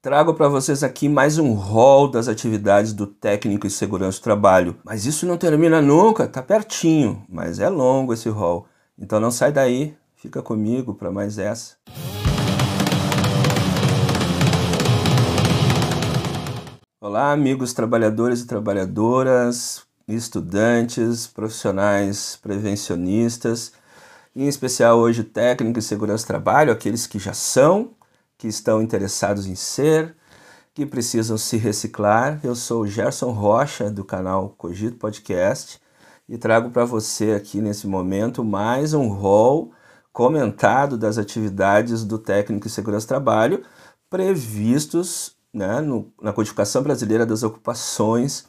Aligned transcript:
Trago 0.00 0.32
para 0.32 0.48
vocês 0.48 0.84
aqui 0.84 1.08
mais 1.08 1.38
um 1.38 1.54
rol 1.54 2.08
das 2.08 2.28
atividades 2.28 2.92
do 2.92 3.04
técnico 3.04 3.66
em 3.66 3.70
segurança 3.70 4.20
do 4.20 4.22
trabalho. 4.22 4.76
Mas 4.84 5.04
isso 5.04 5.26
não 5.26 5.36
termina 5.36 5.82
nunca, 5.82 6.28
tá 6.28 6.40
pertinho, 6.40 7.24
mas 7.28 7.58
é 7.58 7.68
longo 7.68 8.14
esse 8.14 8.28
rol. 8.28 8.68
Então 8.96 9.18
não 9.18 9.32
sai 9.32 9.50
daí, 9.50 9.96
fica 10.14 10.40
comigo 10.40 10.94
para 10.94 11.10
mais 11.10 11.36
essa. 11.36 11.74
Olá, 17.00 17.32
amigos 17.32 17.72
trabalhadores 17.72 18.42
e 18.42 18.46
trabalhadoras, 18.46 19.82
estudantes, 20.06 21.26
profissionais 21.26 22.38
prevencionistas, 22.40 23.72
em 24.36 24.46
especial 24.46 24.96
hoje 24.96 25.24
técnico 25.24 25.80
em 25.80 25.82
segurança 25.82 26.22
do 26.22 26.28
trabalho, 26.28 26.70
aqueles 26.70 27.04
que 27.04 27.18
já 27.18 27.32
são 27.32 27.97
que 28.38 28.46
estão 28.46 28.80
interessados 28.80 29.46
em 29.46 29.56
ser, 29.56 30.14
que 30.72 30.86
precisam 30.86 31.36
se 31.36 31.56
reciclar. 31.56 32.38
Eu 32.44 32.54
sou 32.54 32.82
o 32.82 32.86
Gerson 32.86 33.32
Rocha, 33.32 33.90
do 33.90 34.04
canal 34.04 34.50
Cogito 34.56 34.96
Podcast, 34.96 35.80
e 36.28 36.38
trago 36.38 36.70
para 36.70 36.84
você 36.84 37.32
aqui 37.32 37.60
nesse 37.60 37.88
momento 37.88 38.44
mais 38.44 38.94
um 38.94 39.08
rol 39.08 39.72
comentado 40.12 40.96
das 40.96 41.18
atividades 41.18 42.04
do 42.04 42.16
técnico 42.16 42.68
em 42.68 42.70
segurança 42.70 43.06
do 43.06 43.08
trabalho 43.08 43.64
previstos 44.08 45.36
né, 45.52 45.80
no, 45.80 46.12
na 46.22 46.32
Codificação 46.32 46.82
Brasileira 46.82 47.26
das 47.26 47.42
Ocupações, 47.42 48.46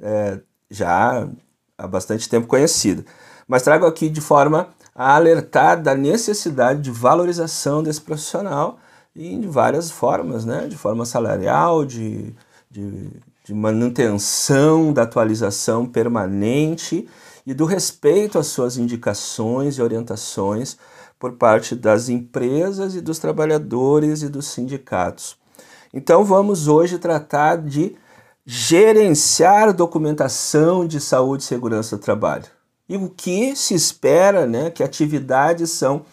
é, 0.00 0.40
já 0.70 1.28
há 1.76 1.86
bastante 1.86 2.28
tempo 2.28 2.46
conhecida. 2.46 3.04
Mas 3.46 3.62
trago 3.62 3.86
aqui 3.86 4.08
de 4.08 4.20
forma 4.20 4.68
a 4.94 5.14
alertar 5.14 5.80
da 5.80 5.94
necessidade 5.94 6.82
de 6.82 6.90
valorização 6.90 7.82
desse 7.82 8.00
profissional 8.00 8.78
e 9.18 9.36
de 9.36 9.48
várias 9.48 9.90
formas, 9.90 10.44
né? 10.44 10.68
de 10.68 10.76
forma 10.76 11.04
salarial, 11.04 11.84
de, 11.84 12.32
de, 12.70 13.10
de 13.44 13.52
manutenção 13.52 14.92
da 14.92 15.02
atualização 15.02 15.84
permanente 15.84 17.08
e 17.44 17.52
do 17.52 17.64
respeito 17.64 18.38
às 18.38 18.46
suas 18.46 18.76
indicações 18.76 19.76
e 19.76 19.82
orientações 19.82 20.78
por 21.18 21.32
parte 21.32 21.74
das 21.74 22.08
empresas 22.08 22.94
e 22.94 23.00
dos 23.00 23.18
trabalhadores 23.18 24.22
e 24.22 24.28
dos 24.28 24.46
sindicatos. 24.46 25.36
Então 25.92 26.24
vamos 26.24 26.68
hoje 26.68 26.96
tratar 26.96 27.56
de 27.56 27.96
gerenciar 28.46 29.72
documentação 29.72 30.86
de 30.86 31.00
saúde 31.00 31.42
e 31.42 31.46
segurança 31.46 31.96
do 31.96 32.02
trabalho. 32.02 32.46
E 32.88 32.96
o 32.96 33.08
que 33.10 33.56
se 33.56 33.74
espera, 33.74 34.46
né, 34.46 34.70
que 34.70 34.82
atividades 34.82 35.70
são 35.70 36.04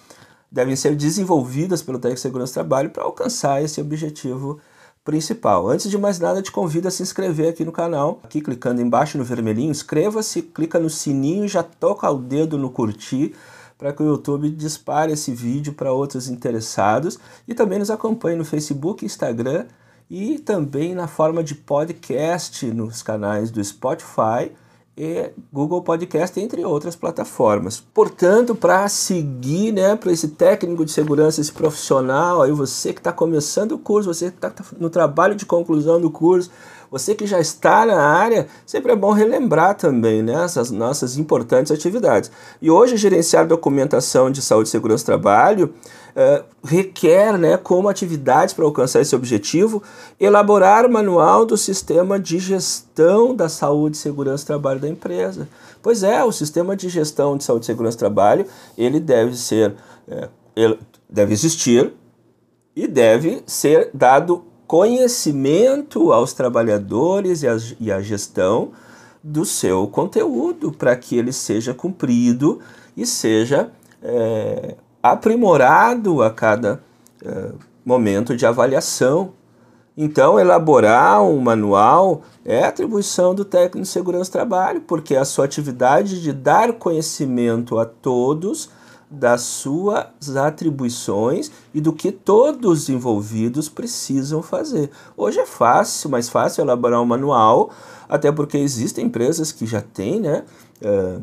devem 0.56 0.74
ser 0.74 0.96
desenvolvidas 0.96 1.82
pelo 1.82 2.00
técnico 2.00 2.16
de 2.16 2.22
segurança 2.22 2.54
do 2.54 2.54
trabalho 2.54 2.90
para 2.90 3.04
alcançar 3.04 3.62
esse 3.62 3.82
objetivo 3.82 4.58
principal. 5.04 5.68
Antes 5.68 5.92
de 5.92 5.98
mais 5.98 6.18
nada, 6.18 6.42
te 6.42 6.50
convido 6.50 6.88
a 6.88 6.92
se 6.92 7.04
inscrever 7.04 7.50
aqui 7.50 7.66
no 7.66 7.74
canal, 7.74 8.22
aqui 8.24 8.40
clicando 8.40 8.82
embaixo 8.82 9.18
no 9.18 9.26
vermelhinho, 9.26 9.70
inscreva-se, 9.70 10.42
clica 10.42 10.80
no 10.80 10.90
sininho, 10.90 11.46
já 11.46 11.62
toca 11.62 12.10
o 12.10 12.18
dedo 12.18 12.58
no 12.58 12.70
curtir 12.70 13.36
para 13.78 13.92
que 13.92 14.02
o 14.02 14.06
YouTube 14.06 14.50
dispare 14.50 15.12
esse 15.12 15.34
vídeo 15.34 15.74
para 15.74 15.92
outros 15.92 16.30
interessados. 16.30 17.20
E 17.46 17.54
também 17.54 17.80
nos 17.80 17.92
acompanhe 17.92 18.38
no 18.38 18.46
Facebook, 18.46 19.04
Instagram 19.04 19.66
e 20.10 20.40
também 20.40 20.96
na 20.96 21.06
forma 21.06 21.44
de 21.44 21.54
podcast 21.54 22.66
nos 22.68 23.04
canais 23.04 23.52
do 23.52 23.62
Spotify 23.62 24.54
e 24.98 25.32
Google 25.52 25.82
Podcast, 25.82 26.40
entre 26.40 26.64
outras 26.64 26.96
plataformas. 26.96 27.84
Portanto, 27.94 28.56
para 28.56 28.88
seguir, 28.88 29.74
né, 29.74 29.96
para 29.96 30.12
esse 30.12 30.30
técnico 30.30 30.86
de 30.86 30.92
segurança, 30.92 31.42
esse 31.42 31.52
profissional, 31.52 32.42
aí 32.42 32.52
você 32.52 32.94
que 32.94 33.00
está 33.00 33.12
começando 33.12 33.74
o 33.74 33.80
curso, 33.80 34.14
você 34.14 34.32
que 34.32 34.38
está 34.38 34.54
no 34.80 34.90
trabalho 34.90 35.36
de 35.36 35.46
conclusão 35.46 36.00
do 36.00 36.10
curso, 36.10 36.50
você 36.90 37.16
que 37.16 37.26
já 37.26 37.40
está 37.40 37.86
na 37.86 38.02
área, 38.02 38.48
sempre 38.66 38.92
é 38.92 38.96
bom 38.96 39.12
relembrar 39.12 39.76
também 39.76 40.22
né, 40.22 40.44
essas 40.44 40.72
nossas 40.72 41.18
importantes 41.18 41.72
atividades. 41.72 42.32
E 42.62 42.70
hoje, 42.70 42.98
gerenciar 42.98 43.48
documentação 43.48 44.32
de 44.32 44.42
saúde 44.42 44.70
e 44.70 44.72
segurança 44.72 45.04
do 45.04 45.08
trabalho 45.08 45.74
uh, 46.16 46.44
requer, 46.64 47.38
né, 47.38 47.58
como 47.58 47.90
atividades 47.90 48.54
para 48.54 48.66
alcançar 48.66 49.02
esse 49.02 49.16
objetivo, 49.16 49.84
elaborar 50.20 50.86
o 50.86 50.92
manual 50.92 51.46
do 51.46 51.58
sistema 51.58 52.20
de 52.20 52.40
gestão 52.40 53.36
da 53.36 53.50
saúde 53.50 53.98
e 53.98 54.00
segurança 54.00 54.44
do 54.44 54.48
trabalho 54.48 54.80
da 54.80 54.90
empresa. 54.90 55.48
Pois 55.82 56.02
é, 56.02 56.24
o 56.24 56.32
sistema 56.32 56.76
de 56.76 56.90
gestão 56.90 57.38
de 57.38 57.44
saúde 57.44 57.66
e 57.66 57.68
segurança 57.68 57.98
do 57.98 58.00
trabalho, 58.00 58.46
ele 58.78 59.00
deve 59.00 59.36
ser, 59.38 59.76
é, 60.08 60.30
ele 60.56 60.80
deve 61.10 61.34
existir 61.34 61.94
e 62.76 62.88
deve 62.88 63.44
ser 63.46 63.90
dado 63.94 64.44
conhecimento 64.76 66.12
aos 66.12 66.34
trabalhadores 66.34 67.44
e, 67.44 67.48
as, 67.48 67.74
e 67.80 67.90
à 67.90 68.02
gestão 68.02 68.72
do 69.24 69.46
seu 69.46 69.88
conteúdo 69.88 70.70
para 70.70 70.94
que 70.98 71.18
ele 71.18 71.32
seja 71.32 71.74
cumprido 71.74 72.60
e 72.96 73.06
seja 73.06 73.70
é, 74.04 74.76
aprimorado 75.02 76.22
a 76.22 76.30
cada 76.30 76.84
é, 77.24 77.52
momento 77.86 78.36
de 78.36 78.46
avaliação. 78.46 79.32
Então, 79.96 80.38
elaborar 80.38 81.24
um 81.24 81.40
manual 81.40 82.24
é 82.44 82.66
atribuição 82.66 83.34
do 83.34 83.46
técnico 83.46 83.80
de 83.80 83.88
segurança 83.88 84.30
do 84.30 84.34
trabalho, 84.34 84.82
porque 84.82 85.16
a 85.16 85.24
sua 85.24 85.46
atividade 85.46 86.22
de 86.22 86.34
dar 86.34 86.74
conhecimento 86.74 87.80
a 87.80 87.86
todos 87.86 88.70
das 89.10 89.42
suas 89.42 90.36
atribuições 90.36 91.52
e 91.74 91.80
do 91.80 91.94
que 91.94 92.12
todos 92.12 92.84
os 92.84 92.90
envolvidos 92.90 93.70
precisam 93.70 94.42
fazer. 94.42 94.90
Hoje 95.16 95.40
é 95.40 95.46
fácil, 95.46 96.10
mais 96.10 96.30
fácil 96.30 96.64
elaborar 96.64 97.02
um 97.02 97.06
manual, 97.06 97.70
até 98.10 98.32
porque 98.32 98.58
existem 98.58 99.06
empresas 99.06 99.52
que 99.52 99.66
já 99.66 99.82
têm 99.82 100.20
né, 100.20 100.44
uh, 100.82 101.22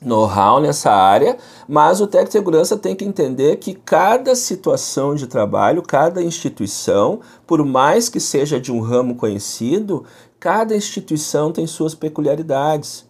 know-how 0.00 0.60
nessa 0.60 0.90
área, 0.90 1.36
mas 1.68 2.00
o 2.00 2.06
técnico 2.06 2.28
de 2.28 2.32
segurança 2.32 2.76
tem 2.76 2.94
que 2.94 3.04
entender 3.04 3.56
que 3.56 3.74
cada 3.74 4.34
situação 4.34 5.14
de 5.14 5.26
trabalho, 5.26 5.82
cada 5.82 6.22
instituição, 6.22 7.20
por 7.46 7.64
mais 7.64 8.08
que 8.08 8.20
seja 8.20 8.60
de 8.60 8.72
um 8.72 8.80
ramo 8.80 9.16
conhecido, 9.16 10.04
cada 10.38 10.76
instituição 10.76 11.52
tem 11.52 11.66
suas 11.66 11.94
peculiaridades. 11.94 13.07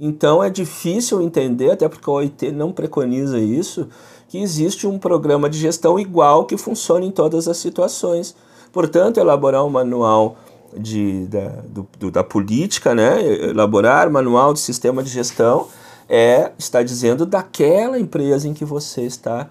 Então 0.00 0.42
é 0.42 0.48
difícil 0.48 1.20
entender, 1.20 1.72
até 1.72 1.86
porque 1.86 2.08
a 2.08 2.12
OIT 2.14 2.50
não 2.52 2.72
preconiza 2.72 3.38
isso, 3.38 3.86
que 4.28 4.38
existe 4.38 4.86
um 4.86 4.98
programa 4.98 5.50
de 5.50 5.58
gestão 5.58 5.98
igual 5.98 6.46
que 6.46 6.56
funcione 6.56 7.06
em 7.06 7.10
todas 7.10 7.46
as 7.46 7.58
situações. 7.58 8.34
Portanto, 8.72 9.18
elaborar 9.18 9.62
um 9.62 9.68
manual 9.68 10.38
de, 10.74 11.26
da, 11.26 11.48
do, 11.68 11.86
do, 11.98 12.10
da 12.10 12.24
política, 12.24 12.94
né? 12.94 13.22
elaborar 13.22 14.10
manual 14.10 14.54
de 14.54 14.60
sistema 14.60 15.02
de 15.02 15.10
gestão, 15.10 15.66
é 16.08 16.52
está 16.58 16.82
dizendo 16.82 17.26
daquela 17.26 17.98
empresa 17.98 18.48
em 18.48 18.54
que 18.54 18.64
você 18.64 19.02
está 19.02 19.48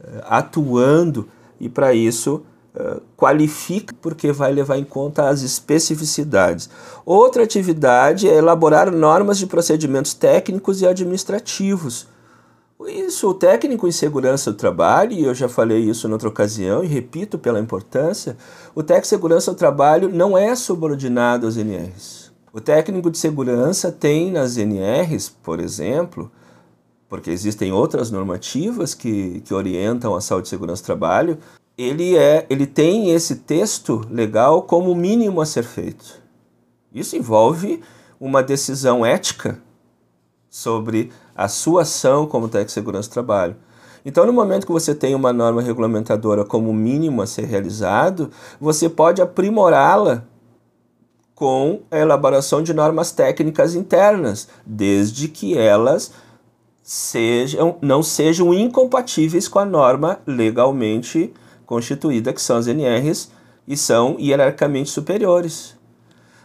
uh, 0.00 0.06
atuando 0.28 1.28
e 1.60 1.68
para 1.68 1.92
isso 1.92 2.42
qualifica 3.16 3.94
porque 4.00 4.30
vai 4.32 4.52
levar 4.52 4.78
em 4.78 4.84
conta 4.84 5.28
as 5.28 5.42
especificidades. 5.42 6.70
Outra 7.04 7.42
atividade 7.42 8.28
é 8.28 8.36
elaborar 8.36 8.90
normas 8.92 9.38
de 9.38 9.46
procedimentos 9.46 10.14
técnicos 10.14 10.80
e 10.80 10.86
administrativos. 10.86 12.06
Isso, 12.86 13.28
o 13.28 13.34
técnico 13.34 13.88
em 13.88 13.92
segurança 13.92 14.52
do 14.52 14.56
trabalho, 14.56 15.12
e 15.12 15.24
eu 15.24 15.34
já 15.34 15.48
falei 15.48 15.80
isso 15.80 16.06
em 16.06 16.12
outra 16.12 16.28
ocasião 16.28 16.84
e 16.84 16.86
repito 16.86 17.36
pela 17.36 17.58
importância, 17.58 18.36
o 18.72 18.82
técnico 18.82 19.02
de 19.02 19.08
segurança 19.08 19.52
do 19.52 19.56
trabalho 19.56 20.08
não 20.08 20.38
é 20.38 20.54
subordinado 20.54 21.46
aos 21.46 21.56
NRs. 21.56 22.30
O 22.52 22.60
técnico 22.60 23.10
de 23.10 23.18
segurança 23.18 23.90
tem 23.90 24.30
nas 24.30 24.56
NRs, 24.56 25.28
por 25.28 25.58
exemplo, 25.58 26.30
porque 27.08 27.30
existem 27.30 27.72
outras 27.72 28.10
normativas 28.10 28.94
que, 28.94 29.40
que 29.40 29.52
orientam 29.52 30.14
a 30.14 30.20
saúde 30.20 30.46
e 30.46 30.50
segurança 30.50 30.82
do 30.82 30.86
trabalho, 30.86 31.38
ele, 31.78 32.16
é, 32.16 32.44
ele 32.50 32.66
tem 32.66 33.10
esse 33.10 33.36
texto 33.36 34.04
legal 34.10 34.62
como 34.62 34.92
mínimo 34.96 35.40
a 35.40 35.46
ser 35.46 35.62
feito. 35.62 36.20
Isso 36.92 37.16
envolve 37.16 37.80
uma 38.20 38.42
decisão 38.42 39.06
ética 39.06 39.62
sobre 40.50 41.12
a 41.36 41.46
sua 41.46 41.82
ação 41.82 42.26
como 42.26 42.48
técnico 42.48 42.66
de 42.66 42.72
segurança 42.72 43.08
do 43.08 43.12
trabalho. 43.12 43.56
Então, 44.04 44.26
no 44.26 44.32
momento 44.32 44.66
que 44.66 44.72
você 44.72 44.92
tem 44.94 45.14
uma 45.14 45.32
norma 45.32 45.62
regulamentadora 45.62 46.44
como 46.44 46.72
mínimo 46.72 47.22
a 47.22 47.26
ser 47.26 47.44
realizado, 47.44 48.30
você 48.60 48.88
pode 48.88 49.22
aprimorá-la 49.22 50.24
com 51.34 51.82
a 51.90 51.98
elaboração 51.98 52.60
de 52.60 52.74
normas 52.74 53.12
técnicas 53.12 53.76
internas, 53.76 54.48
desde 54.66 55.28
que 55.28 55.56
elas 55.56 56.10
sejam, 56.82 57.76
não 57.80 58.02
sejam 58.02 58.52
incompatíveis 58.52 59.46
com 59.46 59.60
a 59.60 59.64
norma 59.64 60.18
legalmente 60.26 61.32
constituída, 61.68 62.32
que 62.32 62.40
são 62.40 62.56
as 62.56 62.66
NRs, 62.66 63.30
e 63.66 63.76
são 63.76 64.16
hierarquicamente 64.18 64.88
superiores. 64.88 65.76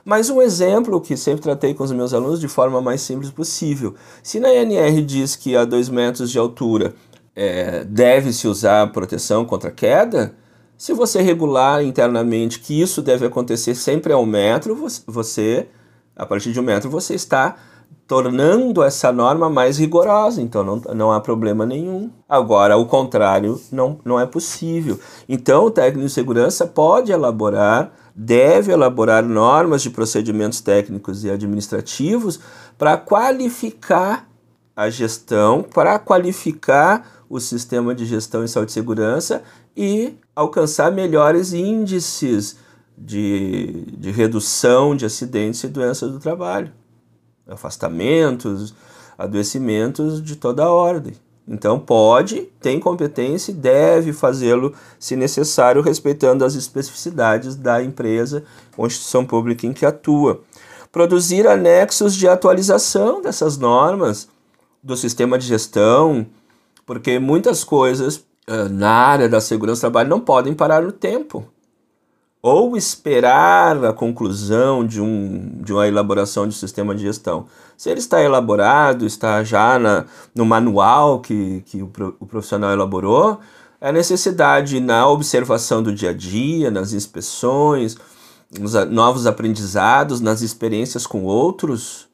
Mais 0.04 0.30
um 0.30 0.42
exemplo 0.42 1.00
que 1.00 1.16
sempre 1.16 1.42
tratei 1.42 1.74
com 1.74 1.86
os 1.86 1.94
meus 1.94 2.14
alunos 2.14 2.42
de 2.42 2.50
forma 2.50 2.82
mais 2.82 3.00
simples 3.00 3.32
possível. 3.32 3.96
Se 4.22 4.38
na 4.38 4.54
NR 4.54 5.02
diz 5.02 5.38
que 5.38 5.56
a 5.56 5.64
2 5.64 5.88
metros 5.88 6.30
de 6.30 6.38
altura 6.38 6.94
é, 7.34 7.86
deve-se 7.86 8.50
usar 8.50 8.92
proteção 8.92 9.46
contra 9.46 9.72
queda, 9.72 10.36
Se 10.78 10.92
você 10.92 11.22
regular 11.22 11.82
internamente 11.82 12.60
que 12.60 12.82
isso 12.82 13.02
deve 13.02 13.26
acontecer 13.26 13.74
sempre 13.76 14.12
ao 14.12 14.26
metro, 14.26 14.76
você, 15.08 15.68
a 16.14 16.26
partir 16.26 16.52
de 16.52 16.60
um 16.60 16.64
metro, 16.64 16.90
você 16.90 17.14
está 17.14 17.56
tornando 18.08 18.84
essa 18.84 19.12
norma 19.12 19.50
mais 19.50 19.78
rigorosa, 19.78 20.42
então 20.42 20.64
não, 20.64 20.82
não 20.94 21.12
há 21.12 21.20
problema 21.20 21.66
nenhum. 21.66 22.12
Agora, 22.28 22.78
o 22.78 22.86
contrário 22.86 23.60
não, 23.72 24.00
não 24.04 24.20
é 24.20 24.26
possível. 24.26 25.00
Então, 25.28 25.66
o 25.66 25.72
técnico 25.72 26.08
de 26.08 26.14
segurança 26.14 26.68
pode 26.68 27.12
elaborar, 27.12 27.92
deve 28.16 28.72
elaborar 28.72 29.24
normas 29.26 29.82
de 29.82 29.90
procedimentos 29.90 30.62
técnicos 30.62 31.24
e 31.24 31.32
administrativos 31.32 32.40
para 32.78 32.98
qualificar 32.98 34.28
a 34.76 34.90
gestão, 34.90 35.64
para 35.64 35.98
qualificar 35.98 37.24
o 37.30 37.40
sistema 37.40 37.96
de 37.96 38.06
gestão 38.06 38.44
em 38.44 38.48
saúde 38.48 38.72
e 38.72 38.74
segurança 38.74 39.42
e 39.76 40.16
alcançar 40.36 40.92
melhores 40.92 41.54
índices 41.54 42.58
de, 42.98 43.86
de 43.98 44.12
redução 44.12 44.96
de 44.96 45.06
acidentes 45.06 45.64
e 45.64 45.68
doenças 45.68 46.12
do 46.12 46.20
trabalho 46.20 46.72
afastamentos, 47.48 48.74
adoecimentos 49.18 50.22
de 50.22 50.36
toda 50.36 50.70
ordem. 50.70 51.14
Então 51.48 51.78
pode, 51.78 52.44
tem 52.62 52.80
competência 52.80 53.52
e 53.52 53.56
deve 53.56 54.14
fazê-lo 54.14 54.74
se 54.98 55.16
necessário, 55.16 55.82
respeitando 55.82 56.46
as 56.46 56.56
especificidades 56.56 57.56
da 57.56 57.84
empresa 57.84 58.44
ou 58.78 58.88
instituição 58.88 59.26
pública 59.26 59.68
em 59.68 59.74
que 59.74 59.86
atua. 59.86 60.42
Produzir 60.92 61.48
anexos 61.48 62.16
de 62.16 62.28
atualização 62.28 63.22
dessas 63.22 63.58
normas 63.58 64.30
do 64.82 64.96
sistema 64.96 65.38
de 65.38 65.46
gestão, 65.46 66.26
porque 66.86 67.20
muitas 67.20 67.64
coisas 67.64 68.18
uh, 68.48 68.70
na 68.70 68.92
área 68.92 69.28
da 69.28 69.42
segurança 69.42 69.80
do 69.80 69.92
trabalho 69.92 70.10
não 70.10 70.20
podem 70.22 70.54
parar 70.54 70.82
no 70.82 70.92
tempo 70.92 71.46
ou 72.46 72.76
esperar 72.76 73.86
a 73.86 73.94
conclusão 73.94 74.86
de, 74.86 75.00
um, 75.00 75.62
de 75.62 75.72
uma 75.72 75.88
elaboração 75.88 76.46
de 76.46 76.54
sistema 76.54 76.94
de 76.94 77.02
gestão. 77.02 77.46
Se 77.78 77.90
ele 77.90 78.02
está 78.02 78.22
elaborado, 78.22 79.06
está 79.06 79.42
já 79.46 79.80
na, 79.80 80.06
no 80.36 80.46
manual 80.46 81.22
que, 81.22 81.64
que 81.66 81.82
o, 81.82 81.90
o 82.20 82.26
profissional 82.26 82.72
elaborou, 82.72 83.40
é 83.80 83.88
a 83.88 83.92
necessidade 83.94 84.82
na 84.82 85.08
observação 85.08 85.82
do 85.82 85.96
dia 85.96 86.10
a 86.10 86.14
dia, 86.14 86.70
nas 86.70 86.92
inspeções, 86.92 87.96
nos 88.60 88.74
novos 88.92 89.26
aprendizados, 89.26 90.20
nas 90.20 90.42
experiências 90.42 91.08
com 91.08 91.24
outros, 91.24 92.10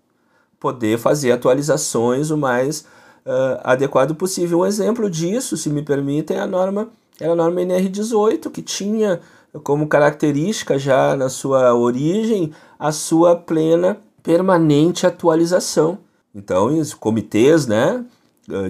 poder 0.59 0.99
fazer 0.99 1.31
atualizações 1.31 2.29
o 2.29 2.37
mais 2.37 2.81
uh, 3.25 3.61
adequado 3.63 4.13
possível. 4.13 4.59
Um 4.59 4.65
exemplo 4.65 5.09
disso, 5.09 5.57
se 5.57 5.71
me 5.71 5.81
permitem, 5.81 6.37
é 6.37 6.41
a 6.41 6.47
norma, 6.47 6.89
era 7.19 7.33
a 7.33 7.35
norma 7.35 7.61
NR18, 7.61 8.51
que 8.51 8.61
tinha 8.61 9.19
como 9.63 9.87
característica 9.87 10.77
já 10.77 11.15
na 11.15 11.29
sua 11.29 11.73
origem 11.73 12.51
a 12.77 12.91
sua 12.91 13.35
plena 13.35 13.97
permanente 14.21 15.05
atualização. 15.05 15.97
Então, 16.33 16.67
os 16.67 16.93
comitês 16.93 17.65
né, 17.65 18.05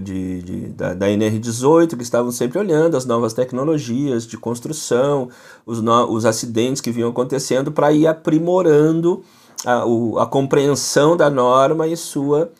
de, 0.01 0.41
de 0.41 0.67
da, 0.69 0.93
da, 0.93 1.07
NR18 1.07 1.95
que 1.95 2.03
estavam 2.03 2.31
sempre 2.31 2.59
olhando 2.59 2.95
as 2.95 3.05
novas 3.05 3.33
tecnologias 3.33 4.25
de 4.25 4.37
construção, 4.37 5.29
os, 5.65 5.81
no, 5.81 6.11
os 6.11 6.25
acidentes 6.25 6.81
que 6.81 6.91
vinham 6.91 7.09
acontecendo 7.09 7.71
para 7.71 7.91
ir 7.91 8.07
aprimorando 8.07 9.23
a, 9.65 9.85
o, 9.85 10.17
a 10.19 10.25
compreensão 10.25 11.15
da 11.15 11.29
norma 11.29 11.87
e 11.87 11.97
sua 11.97 12.51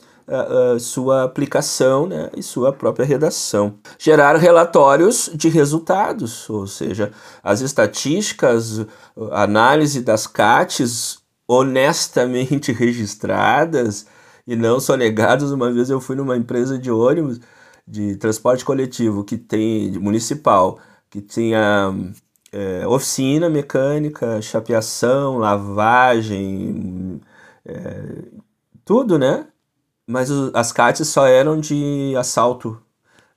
sua 0.79 1.23
aplicação 1.23 2.07
né, 2.07 2.29
e 2.35 2.43
sua 2.43 2.71
própria 2.71 3.05
redação. 3.05 3.75
Gerar 3.97 4.35
relatórios 4.35 5.29
de 5.33 5.49
resultados, 5.49 6.49
ou 6.49 6.67
seja, 6.67 7.11
as 7.43 7.61
estatísticas, 7.61 8.85
análise 9.31 10.01
das 10.01 10.27
CATs 10.27 11.19
honestamente 11.47 12.71
registradas 12.73 14.05
e 14.45 14.55
não 14.55 14.79
sonegadas. 14.79 15.51
Uma 15.51 15.71
vez 15.71 15.89
eu 15.89 15.99
fui 15.99 16.15
numa 16.15 16.37
empresa 16.37 16.77
de 16.77 16.91
ônibus 16.91 17.39
de 17.87 18.15
transporte 18.17 18.63
coletivo 18.63 19.23
que 19.23 19.37
tem 19.37 19.91
municipal 19.93 20.79
que 21.09 21.21
tinha 21.21 21.91
é, 22.51 22.87
oficina 22.87 23.49
mecânica, 23.49 24.41
chapeação, 24.41 25.37
lavagem, 25.37 27.19
é, 27.65 28.23
tudo, 28.85 29.17
né? 29.17 29.47
Mas 30.09 30.31
o, 30.31 30.49
as 30.55 30.71
CATs 30.71 31.07
só 31.07 31.27
eram 31.27 31.59
de 31.59 32.15
assalto 32.17 32.81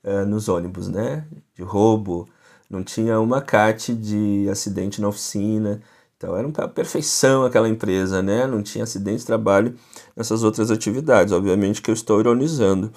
uh, 0.02 0.24
nos 0.24 0.48
ônibus, 0.48 0.88
né? 0.88 1.26
De 1.54 1.62
roubo. 1.62 2.26
Não 2.70 2.82
tinha 2.82 3.20
uma 3.20 3.42
CAT 3.42 3.94
de 3.94 4.48
acidente 4.50 4.98
na 4.98 5.08
oficina. 5.08 5.82
Então 6.16 6.34
era 6.34 6.48
uma 6.48 6.68
perfeição 6.68 7.44
aquela 7.44 7.68
empresa, 7.68 8.22
né? 8.22 8.46
Não 8.46 8.62
tinha 8.62 8.84
acidente 8.84 9.18
de 9.18 9.26
trabalho 9.26 9.74
nessas 10.16 10.42
outras 10.42 10.70
atividades. 10.70 11.34
Obviamente 11.34 11.82
que 11.82 11.90
eu 11.90 11.94
estou 11.94 12.20
ironizando. 12.20 12.90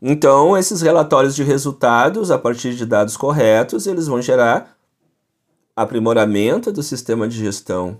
Então, 0.00 0.56
esses 0.56 0.80
relatórios 0.80 1.36
de 1.36 1.42
resultados, 1.42 2.30
a 2.30 2.38
partir 2.38 2.74
de 2.74 2.86
dados 2.86 3.14
corretos, 3.14 3.86
eles 3.86 4.06
vão 4.06 4.22
gerar 4.22 4.74
aprimoramento 5.76 6.72
do 6.72 6.82
sistema 6.82 7.28
de 7.28 7.36
gestão, 7.36 7.98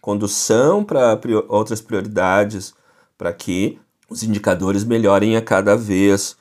condução 0.00 0.84
para 0.84 1.20
outras 1.48 1.80
prioridades, 1.80 2.72
para 3.18 3.32
que 3.32 3.80
os 4.12 4.22
indicadores 4.22 4.84
melhorem 4.84 5.36
a 5.36 5.42
cada 5.42 5.76
vez. 5.76 6.36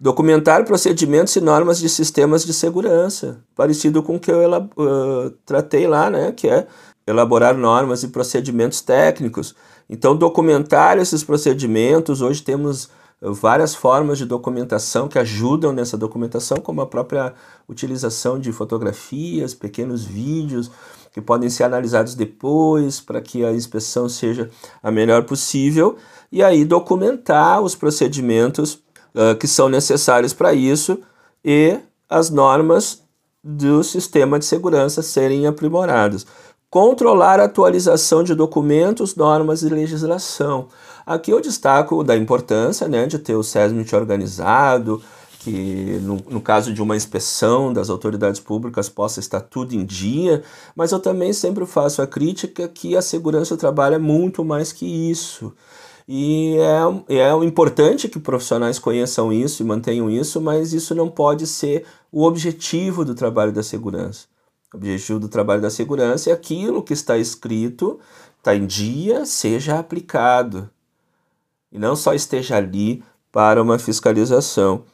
Documentar 0.00 0.64
procedimentos 0.64 1.36
e 1.36 1.40
normas 1.40 1.78
de 1.78 1.88
sistemas 1.88 2.44
de 2.44 2.54
segurança, 2.54 3.44
parecido 3.54 4.02
com 4.02 4.16
o 4.16 4.20
que 4.20 4.30
eu 4.30 4.40
uh, 4.50 5.30
tratei 5.44 5.86
lá, 5.86 6.08
né, 6.08 6.32
que 6.32 6.48
é 6.48 6.66
elaborar 7.06 7.54
normas 7.54 8.02
e 8.02 8.08
procedimentos 8.08 8.80
técnicos. 8.80 9.54
Então, 9.88 10.16
documentar 10.16 10.98
esses 10.98 11.22
procedimentos, 11.22 12.22
hoje 12.22 12.42
temos 12.42 12.88
várias 13.20 13.74
formas 13.74 14.16
de 14.16 14.24
documentação 14.24 15.06
que 15.06 15.18
ajudam 15.18 15.72
nessa 15.72 15.98
documentação, 15.98 16.56
como 16.58 16.80
a 16.80 16.86
própria 16.86 17.34
utilização 17.68 18.38
de 18.38 18.50
fotografias, 18.52 19.52
pequenos 19.54 20.04
vídeos 20.04 20.70
que 21.12 21.20
podem 21.20 21.50
ser 21.50 21.64
analisados 21.64 22.14
depois 22.14 23.00
para 23.00 23.20
que 23.20 23.44
a 23.44 23.52
inspeção 23.52 24.08
seja 24.08 24.50
a 24.82 24.90
melhor 24.90 25.24
possível 25.24 25.96
e 26.30 26.42
aí 26.42 26.64
documentar 26.64 27.60
os 27.60 27.74
procedimentos 27.74 28.74
uh, 29.14 29.36
que 29.38 29.46
são 29.48 29.68
necessários 29.68 30.32
para 30.32 30.52
isso 30.52 31.00
e 31.44 31.78
as 32.08 32.30
normas 32.30 33.02
do 33.42 33.82
sistema 33.82 34.38
de 34.38 34.44
segurança 34.44 35.02
serem 35.02 35.46
aprimoradas. 35.46 36.26
Controlar 36.68 37.40
a 37.40 37.44
atualização 37.44 38.22
de 38.22 38.34
documentos, 38.34 39.16
normas 39.16 39.62
e 39.62 39.68
legislação. 39.68 40.68
Aqui 41.04 41.32
eu 41.32 41.40
destaco 41.40 42.04
da 42.04 42.16
importância 42.16 42.86
né, 42.86 43.06
de 43.06 43.18
ter 43.18 43.34
o 43.34 43.42
SESMIT 43.42 43.96
organizado, 43.96 45.02
que 45.40 45.98
no, 46.02 46.16
no, 46.28 46.40
caso 46.40 46.72
de 46.72 46.82
uma 46.82 46.94
inspeção 46.94 47.72
das 47.72 47.88
autoridades 47.88 48.38
públicas 48.38 48.90
possa 48.90 49.20
estar 49.20 49.40
tudo 49.40 49.74
em 49.74 49.84
dia, 49.84 50.42
mas 50.76 50.92
eu 50.92 51.00
também 51.00 51.32
sempre 51.32 51.64
faço 51.64 52.02
a 52.02 52.06
crítica 52.06 52.68
que 52.68 52.94
a 52.94 53.00
segurança 53.00 53.56
do 53.56 53.58
trabalho 53.58 53.94
é 53.94 53.98
muito 53.98 54.44
mais 54.44 54.70
que 54.70 54.84
isso. 54.84 55.52
E 56.06 56.56
é, 57.08 57.16
é 57.16 57.32
importante 57.44 58.08
que 58.08 58.18
profissionais 58.18 58.78
conheçam 58.78 59.32
isso 59.32 59.62
e 59.62 59.66
mantenham 59.66 60.10
isso, 60.10 60.40
mas 60.42 60.74
isso 60.74 60.94
não 60.94 61.08
pode 61.08 61.46
ser 61.46 61.86
o 62.12 62.24
objetivo 62.24 63.02
do 63.02 63.14
trabalho 63.14 63.52
da 63.52 63.62
segurança. 63.62 64.26
O 64.74 64.76
objetivo 64.76 65.18
do 65.18 65.28
trabalho 65.28 65.62
da 65.62 65.70
segurança 65.70 66.28
é 66.28 66.32
aquilo 66.34 66.82
que 66.82 66.92
está 66.92 67.16
escrito, 67.16 67.98
está 68.38 68.54
em 68.54 68.66
dia, 68.66 69.24
seja 69.24 69.78
aplicado 69.78 70.68
e 71.72 71.78
não 71.78 71.94
só 71.96 72.12
esteja 72.12 72.56
ali 72.56 73.02
para 73.32 73.62
uma 73.62 73.78
fiscalização. 73.78 74.84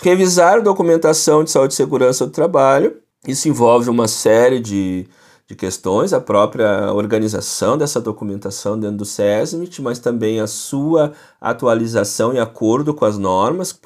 Revisar 0.00 0.62
documentação 0.62 1.42
de 1.42 1.50
saúde 1.50 1.72
e 1.72 1.76
segurança 1.76 2.24
do 2.24 2.30
trabalho, 2.30 2.98
isso 3.26 3.48
envolve 3.48 3.90
uma 3.90 4.06
série 4.06 4.60
de, 4.60 5.08
de 5.44 5.56
questões, 5.56 6.12
a 6.12 6.20
própria 6.20 6.92
organização 6.92 7.76
dessa 7.76 8.00
documentação 8.00 8.78
dentro 8.78 8.98
do 8.98 9.04
SESMIT, 9.04 9.82
mas 9.82 9.98
também 9.98 10.38
a 10.38 10.46
sua 10.46 11.12
atualização 11.40 12.32
em 12.32 12.38
acordo 12.38 12.94
com 12.94 13.04
as 13.04 13.18
normas, 13.18 13.76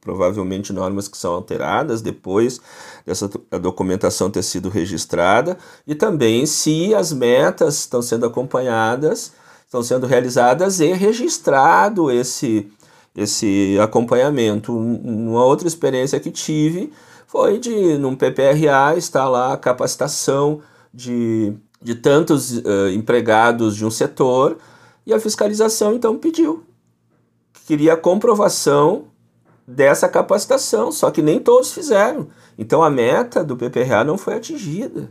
provavelmente 0.00 0.72
normas 0.72 1.06
que 1.06 1.16
são 1.16 1.32
alteradas 1.32 2.02
depois 2.02 2.60
dessa 3.06 3.30
documentação 3.60 4.32
ter 4.32 4.42
sido 4.42 4.68
registrada, 4.68 5.56
e 5.86 5.94
também 5.94 6.44
se 6.44 6.92
as 6.92 7.12
metas 7.12 7.78
estão 7.78 8.02
sendo 8.02 8.26
acompanhadas 8.26 9.30
estão 9.72 9.82
sendo 9.82 10.06
realizadas 10.06 10.80
e 10.80 10.92
registrado 10.92 12.10
esse, 12.10 12.70
esse 13.16 13.78
acompanhamento. 13.80 14.76
Uma 14.76 15.44
outra 15.44 15.68
experiência 15.68 16.18
que 16.20 16.30
tive 16.30 16.92
foi 17.26 17.58
de, 17.58 17.96
num 17.98 18.14
PPRA, 18.14 18.96
estar 18.96 19.28
lá 19.28 19.52
a 19.52 19.56
capacitação 19.56 20.60
de, 20.92 21.54
de 21.80 21.94
tantos 21.94 22.58
uh, 22.58 22.88
empregados 22.94 23.76
de 23.76 23.84
um 23.84 23.90
setor 23.90 24.58
e 25.06 25.12
a 25.12 25.20
fiscalização 25.20 25.94
então 25.94 26.18
pediu. 26.18 26.64
Queria 27.66 27.96
comprovação 27.96 29.06
dessa 29.66 30.08
capacitação, 30.08 30.90
só 30.90 31.10
que 31.10 31.22
nem 31.22 31.38
todos 31.38 31.72
fizeram. 31.72 32.28
Então 32.58 32.82
a 32.82 32.90
meta 32.90 33.42
do 33.42 33.56
PPRA 33.56 34.04
não 34.04 34.18
foi 34.18 34.34
atingida. 34.34 35.10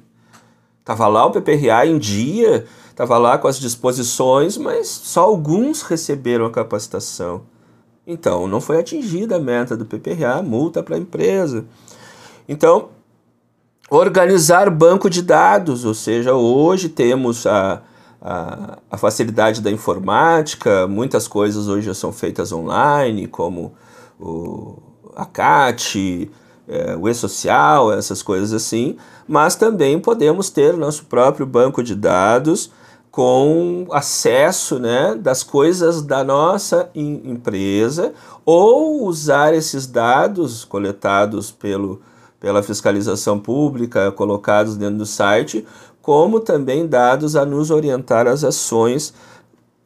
Estava 0.79 1.07
lá 1.07 1.25
o 1.25 1.31
PPRA 1.31 1.85
em 1.85 1.97
dia, 1.97 2.65
estava 2.89 3.17
lá 3.17 3.37
com 3.37 3.47
as 3.47 3.59
disposições, 3.59 4.57
mas 4.57 4.87
só 4.87 5.21
alguns 5.21 5.81
receberam 5.83 6.45
a 6.45 6.51
capacitação. 6.51 7.43
Então 8.05 8.47
não 8.47 8.59
foi 8.59 8.79
atingida 8.79 9.35
a 9.35 9.39
meta 9.39 9.77
do 9.77 9.85
PPRA, 9.85 10.41
multa 10.41 10.81
para 10.81 10.95
a 10.95 10.99
empresa. 10.99 11.65
Então, 12.47 12.89
organizar 13.89 14.69
banco 14.69 15.09
de 15.09 15.21
dados, 15.21 15.85
ou 15.85 15.93
seja, 15.93 16.33
hoje 16.33 16.89
temos 16.89 17.45
a, 17.45 17.81
a, 18.21 18.77
a 18.89 18.97
facilidade 18.97 19.61
da 19.61 19.69
informática, 19.69 20.87
muitas 20.87 21.27
coisas 21.27 21.67
hoje 21.67 21.87
já 21.87 21.93
são 21.93 22.11
feitas 22.11 22.51
online, 22.51 23.27
como 23.27 23.73
o, 24.19 24.77
a 25.15 25.25
CAT, 25.25 26.31
é, 26.67 26.95
o 26.95 27.09
e-social, 27.09 27.91
essas 27.91 28.23
coisas 28.23 28.53
assim, 28.53 28.97
mas 29.27 29.55
também 29.55 29.99
podemos 29.99 30.49
ter 30.49 30.77
nosso 30.77 31.05
próprio 31.05 31.45
banco 31.45 31.83
de 31.83 31.95
dados 31.95 32.71
com 33.11 33.87
acesso 33.91 34.79
né, 34.79 35.15
das 35.15 35.43
coisas 35.43 36.01
da 36.01 36.23
nossa 36.23 36.89
empresa 36.95 38.13
ou 38.45 39.03
usar 39.05 39.53
esses 39.53 39.85
dados 39.85 40.63
coletados 40.63 41.51
pelo, 41.51 42.01
pela 42.39 42.63
fiscalização 42.63 43.37
pública, 43.37 44.13
colocados 44.13 44.77
dentro 44.77 44.99
do 44.99 45.05
site, 45.05 45.67
como 46.01 46.39
também 46.39 46.87
dados 46.87 47.35
a 47.35 47.45
nos 47.45 47.69
orientar 47.69 48.27
às 48.27 48.45
ações 48.45 49.13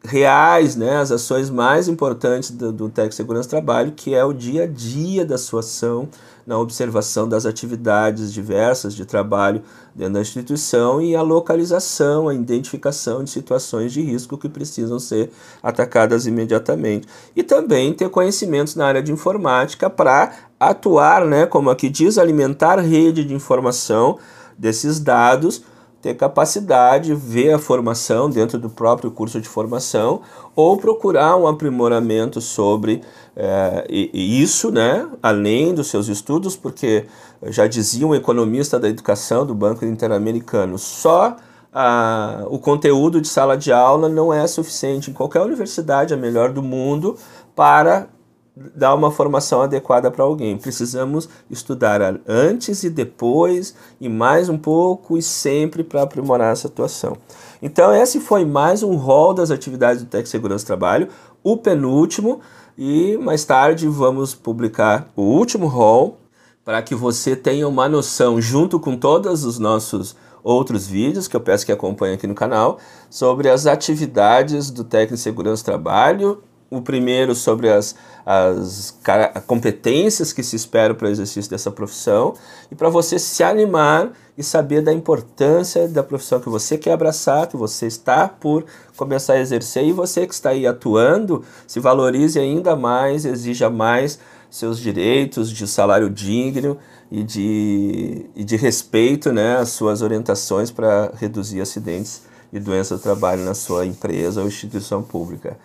reais, 0.06 0.76
né, 0.76 0.98
as 0.98 1.12
ações 1.12 1.50
mais 1.50 1.88
importantes 1.88 2.52
do, 2.52 2.72
do 2.72 2.90
Tec 2.90 3.14
Segurança 3.14 3.50
Trabalho, 3.50 3.92
que 3.92 4.14
é 4.14 4.24
o 4.24 4.34
dia 4.34 4.64
a 4.64 4.68
dia 4.68 5.26
da 5.26 5.38
sua 5.38 5.60
ação 5.60 6.08
na 6.46 6.58
observação 6.60 7.28
das 7.28 7.46
atividades 7.46 8.32
diversas 8.32 8.94
de 8.94 9.04
trabalho 9.04 9.64
dentro 9.96 10.14
da 10.14 10.22
instituição 10.22 11.02
e 11.02 11.16
a 11.16 11.22
localização, 11.22 12.30
a 12.30 12.36
identificação 12.36 13.24
de 13.24 13.32
situações 13.32 13.92
de 13.92 14.02
risco 14.02 14.38
que 14.38 14.48
precisam 14.48 15.00
ser 15.00 15.32
atacadas 15.64 16.28
imediatamente. 16.28 17.08
E 17.36 17.42
também 17.42 17.94
ter 17.94 18.10
conhecimentos 18.10 18.76
na 18.76 18.86
área 18.86 19.02
de 19.02 19.12
informática 19.12 19.90
para 19.90 20.34
atuar, 20.60 21.26
né, 21.26 21.46
como 21.46 21.70
aqui 21.70 21.90
diz, 21.90 22.18
alimentar 22.18 22.80
rede 22.80 23.26
de 23.26 23.34
informação 23.34 24.20
desses 24.58 25.00
dados 25.00 25.64
ter 26.06 26.14
capacidade, 26.14 27.16
ver 27.16 27.54
a 27.54 27.58
formação 27.58 28.30
dentro 28.30 28.60
do 28.60 28.70
próprio 28.70 29.10
curso 29.10 29.42
de 29.42 29.50
formação 29.50 30.22
ou 30.56 30.78
procurar 30.78 31.36
um 31.36 31.48
aprimoramento 31.48 32.40
sobre 32.40 33.02
é, 33.36 33.88
isso, 33.90 34.70
né, 34.70 35.08
além 35.22 35.74
dos 35.74 35.88
seus 35.88 36.08
estudos, 36.08 36.56
porque 36.56 37.06
já 37.48 37.66
dizia 37.66 38.06
um 38.06 38.14
economista 38.14 38.80
da 38.80 38.88
educação 38.88 39.48
do 39.48 39.56
Banco 39.56 39.84
Interamericano, 39.84 40.78
só 40.78 41.38
a, 41.74 42.44
o 42.52 42.60
conteúdo 42.60 43.20
de 43.20 43.28
sala 43.28 43.58
de 43.58 43.72
aula 43.72 44.08
não 44.08 44.32
é 44.32 44.46
suficiente 44.46 45.10
em 45.10 45.14
qualquer 45.14 45.42
universidade, 45.42 46.14
a 46.14 46.18
melhor 46.18 46.52
do 46.54 46.62
mundo, 46.62 47.18
para 47.56 48.08
dar 48.56 48.96
uma 48.96 49.12
formação 49.12 49.62
adequada 49.62 50.10
para 50.10 50.24
alguém. 50.24 50.58
Precisamos 50.58 51.28
estudar 51.50 52.02
antes 52.28 52.84
e 52.84 52.90
depois, 52.90 53.76
e 54.00 54.08
mais 54.08 54.48
um 54.48 54.58
pouco, 54.58 55.18
e 55.18 55.22
sempre 55.22 55.84
para 55.84 56.04
aprimorar 56.04 56.54
essa 56.54 56.68
atuação. 56.68 57.18
Então, 57.62 57.94
esse 57.94 58.20
foi 58.20 58.46
mais 58.46 58.82
um 58.82 58.96
rol 58.96 59.34
das 59.34 59.52
atividades 59.52 60.04
do 60.04 60.10
Tec 60.10 60.26
Segurança 60.28 60.66
Trabalho, 60.66 61.10
o 61.44 61.58
penúltimo, 61.58 62.40
e 62.78 63.18
mais 63.18 63.44
tarde 63.44 63.88
vamos 63.88 64.34
publicar 64.34 65.10
o 65.16 65.22
último 65.22 65.68
rol 65.68 66.18
para 66.64 66.82
que 66.82 66.96
você 66.96 67.36
tenha 67.36 67.68
uma 67.68 67.88
noção, 67.88 68.42
junto 68.42 68.80
com 68.80 68.98
todos 68.98 69.44
os 69.44 69.60
nossos 69.60 70.16
outros 70.44 70.88
vídeos 70.88 71.28
que 71.28 71.36
eu 71.36 71.42
peço 71.42 71.66
que 71.66 71.72
acompanhe 71.72 72.16
aqui 72.16 72.28
no 72.28 72.36
canal, 72.36 72.80
sobre 73.10 73.50
as 73.50 73.66
atividades 73.66 74.70
do 74.72 74.84
técnico 74.84 75.18
segurança 75.18 75.64
trabalho 75.64 76.42
o 76.70 76.82
primeiro 76.82 77.36
sobre 77.36 77.70
as, 77.70 77.96
as 78.26 78.98
competências 79.46 80.34
que 80.34 80.44
se 80.44 80.56
esperam 80.56 80.96
para 80.96 81.08
o 81.08 81.12
exercício 81.12 81.50
dessa 81.50 81.70
profissão 81.70 82.34
e 82.72 82.76
para 82.76 82.90
você 82.90 83.20
se 83.20 83.44
animar 83.44 84.12
e 84.38 84.44
saber 84.44 84.82
da 84.82 84.92
importância 84.92 85.88
da 85.88 86.04
profissão 86.04 86.40
que 86.40 86.50
você 86.50 86.78
quer 86.78 86.94
abraçar, 86.94 87.48
que 87.48 87.56
você 87.56 87.86
está 87.86 88.28
por 88.28 88.66
começar 88.98 89.34
a 89.34 89.40
exercer 89.40 89.86
e 89.86 89.94
você 89.94 90.28
que 90.28 90.34
está 90.34 90.50
aí 90.50 90.68
atuando, 90.68 91.44
se 91.68 91.80
valorize 91.80 92.40
ainda 92.40 92.76
mais, 92.76 93.26
exija 93.26 93.70
mais 93.70 94.20
seus 94.50 94.80
direitos 94.80 95.52
de 95.52 95.68
salário 95.68 96.10
digno 96.10 96.78
e 97.12 97.24
de, 97.24 98.26
e 98.36 98.44
de 98.44 98.56
respeito 98.56 99.32
né, 99.32 99.58
às 99.58 99.70
suas 99.70 100.02
orientações 100.02 100.72
para 100.72 101.12
reduzir 101.16 101.62
acidentes 101.62 102.24
e 102.52 102.60
doenças 102.60 103.00
do 103.00 103.04
trabalho 103.04 103.44
na 103.44 103.54
sua 103.54 103.86
empresa 103.86 104.42
ou 104.42 104.48
instituição 104.48 105.04
pública. 105.04 105.58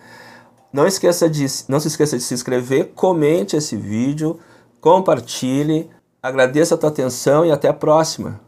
Não, 0.73 0.87
esqueça 0.87 1.29
de, 1.29 1.45
não 1.69 1.81
se 1.81 1.89
esqueça 1.89 2.17
de 2.17 2.23
se 2.23 2.35
inscrever, 2.35 2.93
comente 2.95 3.57
esse 3.57 3.77
vídeo, 3.77 4.39
compartilhe, 4.81 5.91
agradeça 6.23 6.75
a 6.75 6.79
tua 6.79 6.91
atenção 6.91 7.45
e 7.45 7.51
até 7.51 7.69
a 7.69 7.75
próxima. 7.75 8.41